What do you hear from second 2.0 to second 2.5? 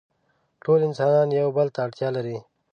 لري.